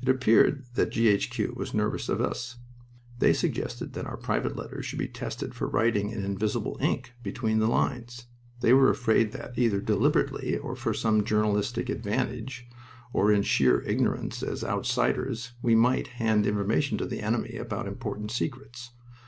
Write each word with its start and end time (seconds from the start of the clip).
It 0.00 0.08
appeared 0.08 0.62
that 0.74 0.90
G. 0.92 1.08
H. 1.08 1.28
Q. 1.28 1.54
was 1.56 1.74
nervous 1.74 2.08
of 2.08 2.20
us. 2.20 2.58
They 3.18 3.32
suggested 3.32 3.94
that 3.94 4.04
our 4.06 4.16
private 4.16 4.54
letters 4.54 4.86
should 4.86 5.00
be 5.00 5.08
tested 5.08 5.56
for 5.56 5.66
writing 5.66 6.10
in 6.10 6.24
invisible 6.24 6.78
ink 6.80 7.14
between 7.24 7.58
the 7.58 7.66
lines. 7.66 8.26
They 8.60 8.72
were 8.72 8.90
afraid 8.90 9.32
that, 9.32 9.58
either 9.58 9.80
deliberately 9.80 10.56
for 10.76 10.94
some 10.94 11.24
journalistic 11.24 11.88
advantage, 11.88 12.68
or 13.12 13.32
in 13.32 13.42
sheer 13.42 13.80
ignorance 13.80 14.40
as 14.44 14.62
"outsiders," 14.62 15.50
we 15.62 15.74
might 15.74 16.06
hand 16.22 16.46
information 16.46 16.96
to 16.98 17.04
the 17.06 17.18
enemy 17.20 17.56
about 17.56 17.88
important 17.88 18.30
secrets. 18.30 18.90